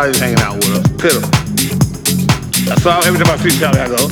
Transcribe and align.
Charlie's 0.00 0.18
hanging 0.18 0.40
out 0.40 0.54
with 0.54 0.80
us. 0.80 0.88
Pitiful. 0.96 1.28
So 2.80 2.88
every 3.04 3.20
time 3.20 3.28
I 3.28 3.36
see 3.36 3.52
Charlie, 3.60 3.80
I 3.80 3.88
go, 3.88 4.08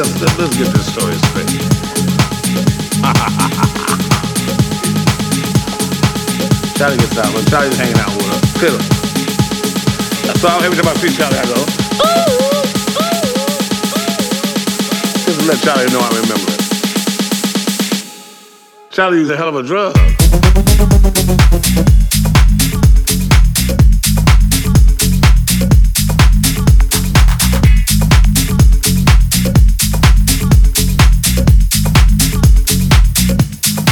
Let's, 0.00 0.16
let's, 0.38 0.56
get 0.56 0.72
this 0.72 0.88
story 0.90 1.12
straight. 1.12 1.44
Charlie 6.78 6.96
gets 6.96 7.18
out, 7.18 7.34
but 7.34 7.46
Charlie's 7.50 7.76
hanging 7.76 7.98
out 7.98 8.08
with 8.16 8.32
us. 8.32 8.40
Pitiful. 8.58 8.80
So 10.38 10.48
every 10.64 10.78
time 10.80 10.88
I 10.88 10.94
see 10.94 11.10
Charlie, 11.14 11.36
I 11.36 11.44
go, 11.44 11.66
just 15.26 15.38
to 15.38 15.44
let 15.46 15.60
Charlie 15.60 15.90
know 15.92 16.00
I 16.00 16.08
remember 16.16 16.48
it. 16.48 16.56
Charlie 18.90 19.30
a 19.30 19.36
hell 19.36 19.50
of 19.50 19.56
a 19.56 19.62
drug. 19.62 19.94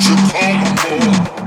you 0.00 0.14
call 0.30 0.54
my 0.54 1.28
boy. 1.28 1.37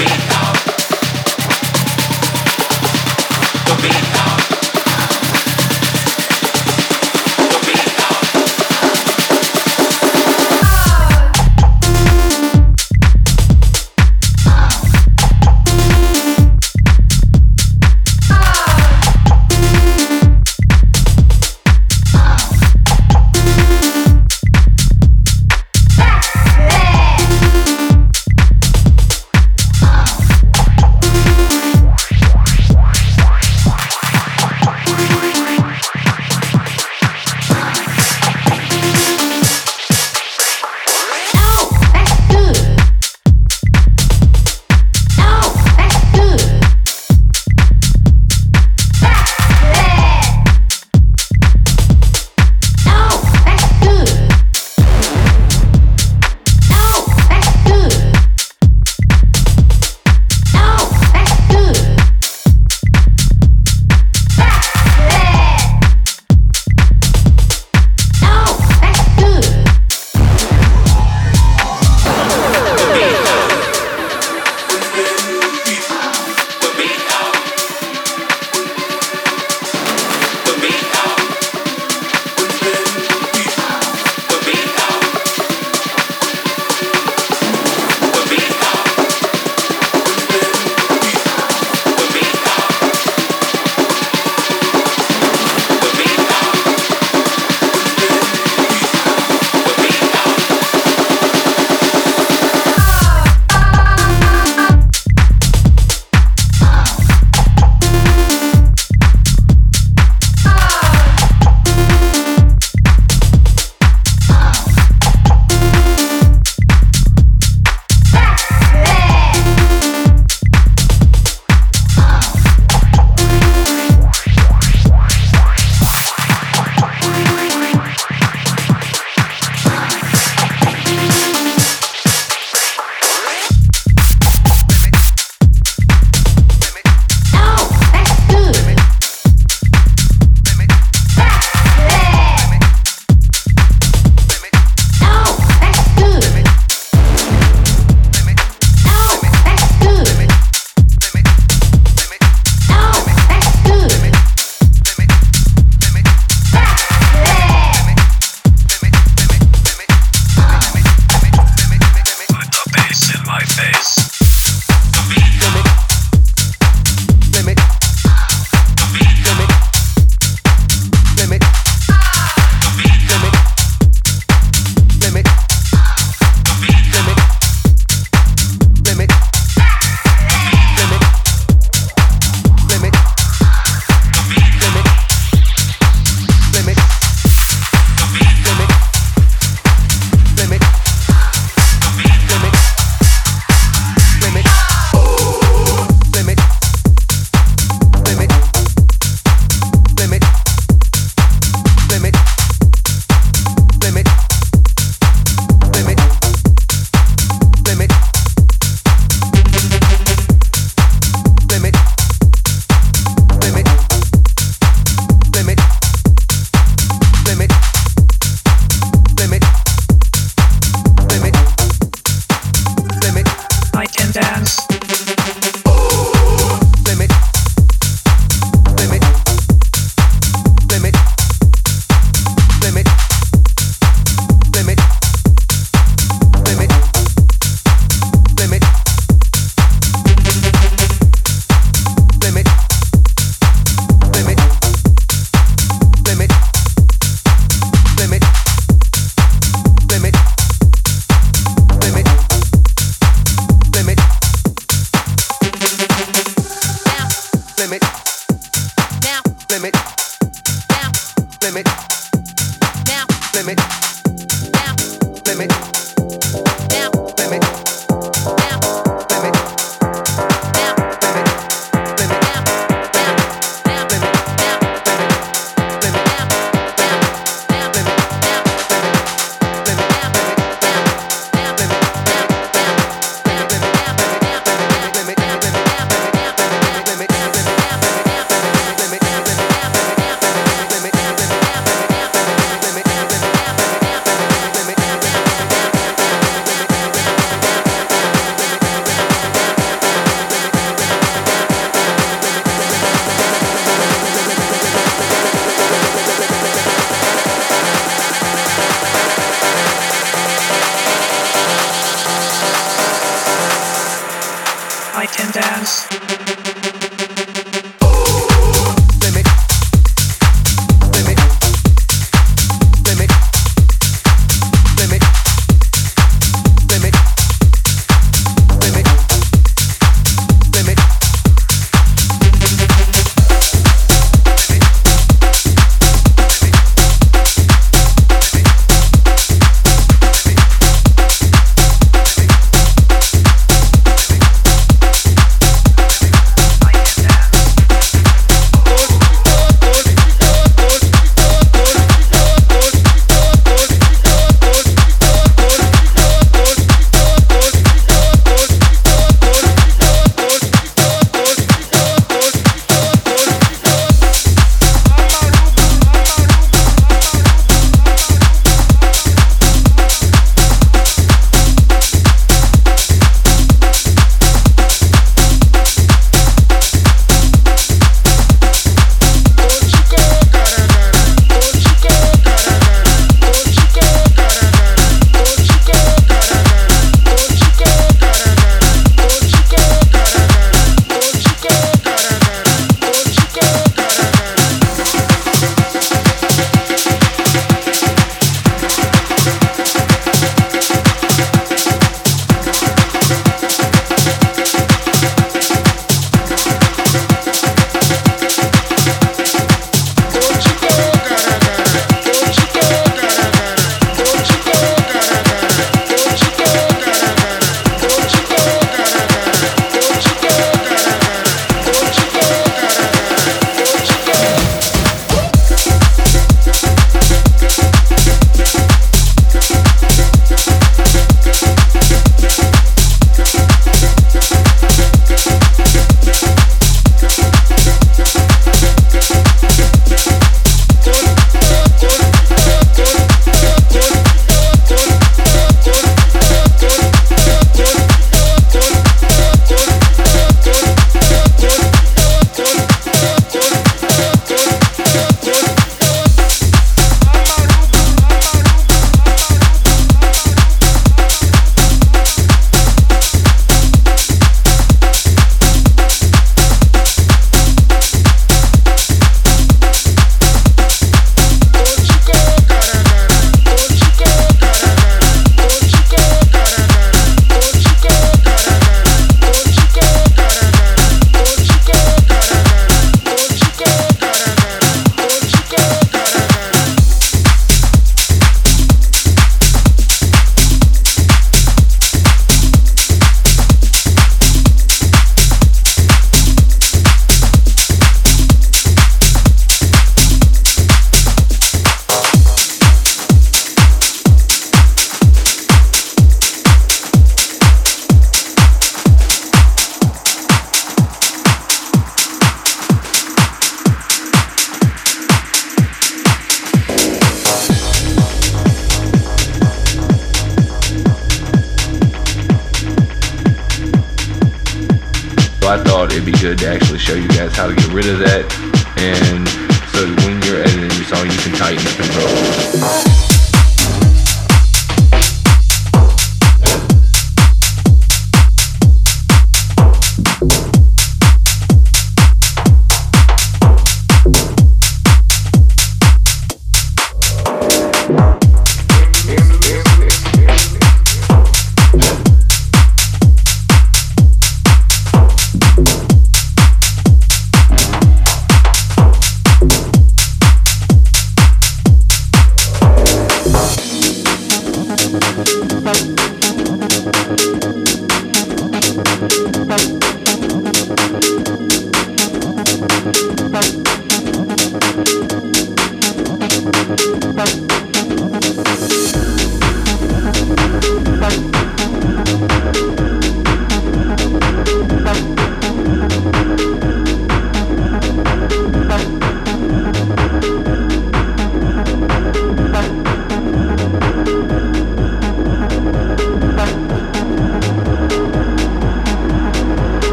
beat. 0.00 0.39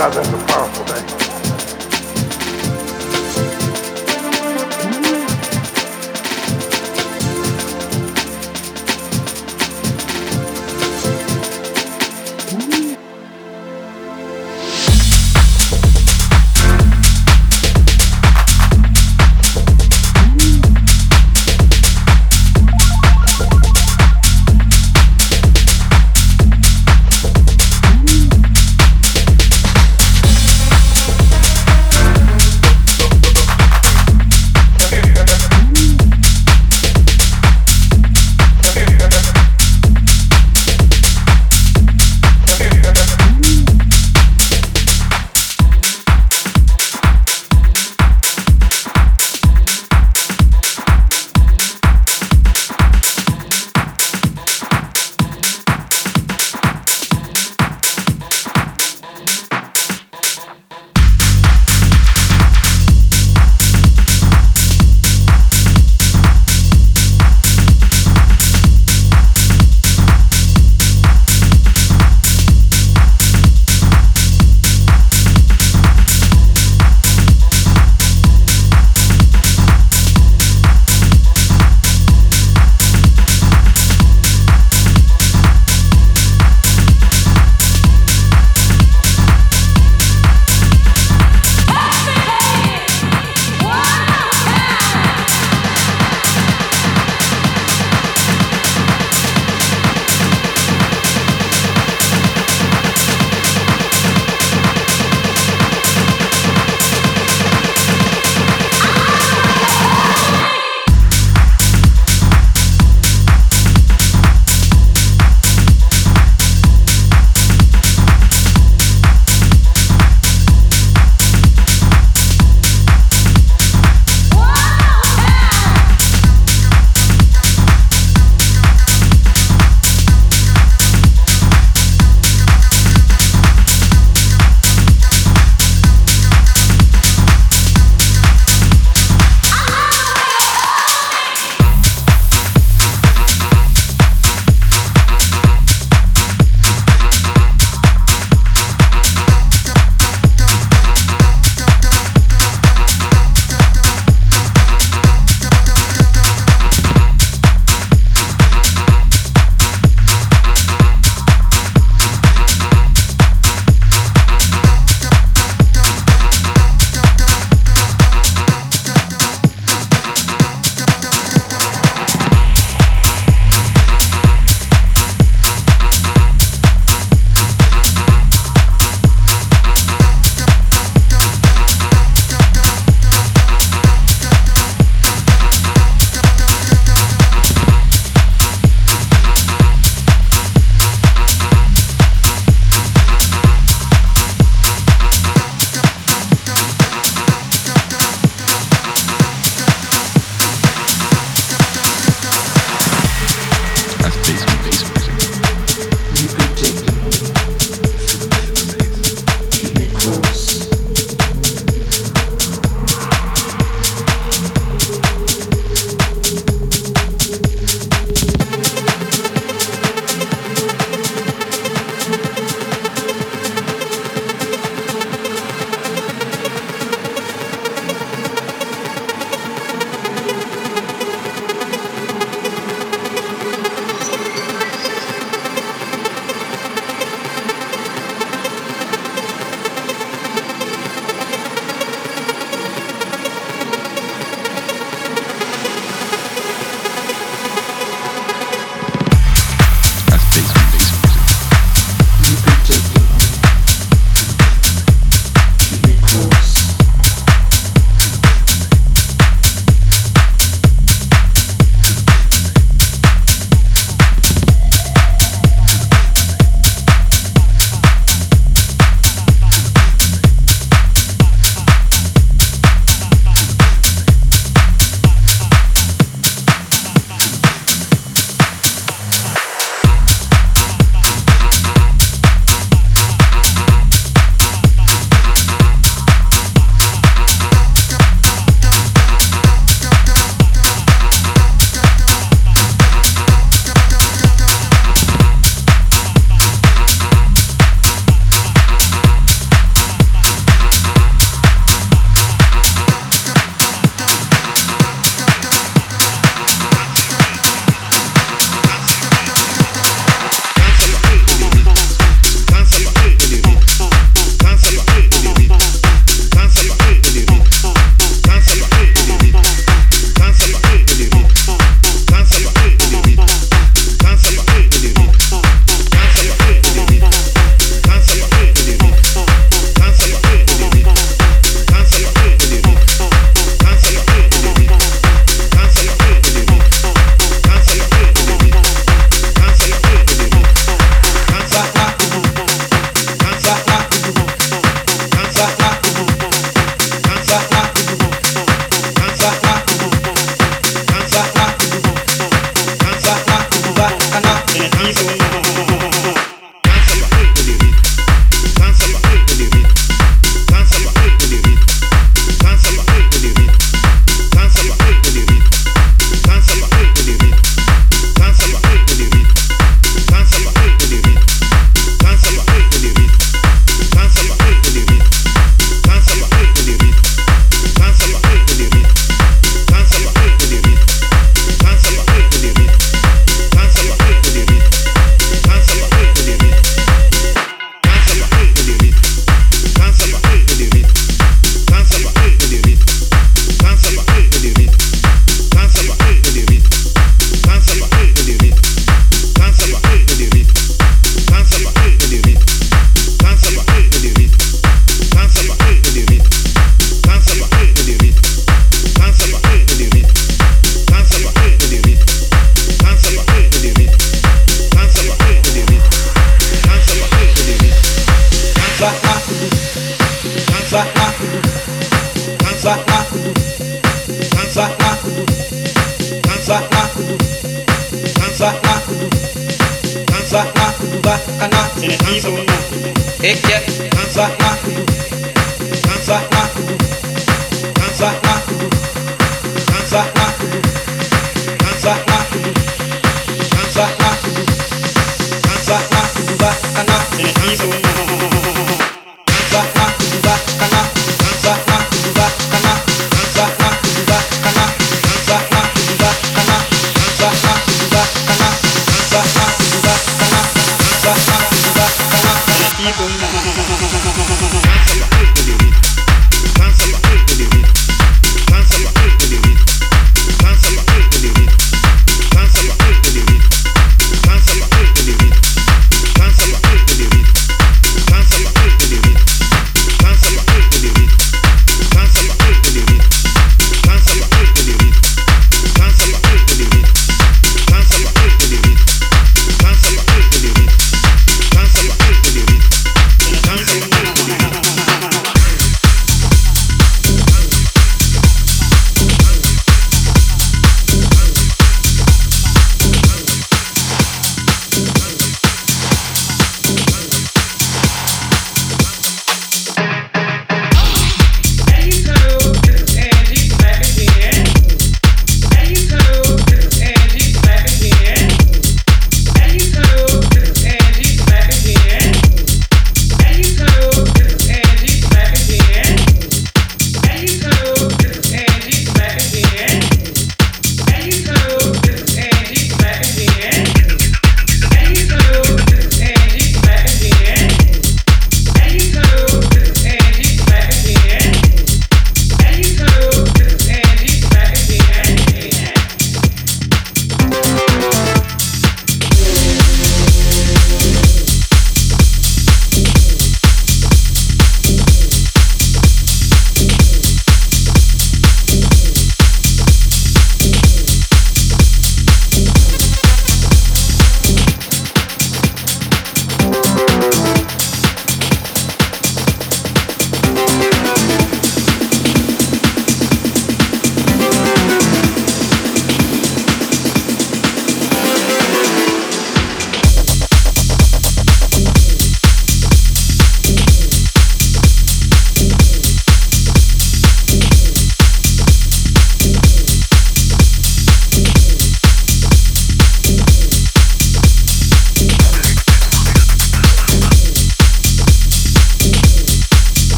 southern 0.00 0.24
department. 0.32 0.69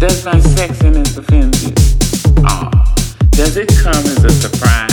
Does 0.00 0.24
my 0.24 0.32
sexiness 0.32 1.16
offend 1.16 1.62
you? 1.62 1.72
Oh, 2.48 2.70
does 3.30 3.56
it 3.56 3.68
come 3.68 3.92
as 3.92 4.24
a 4.24 4.30
surprise? 4.30 4.89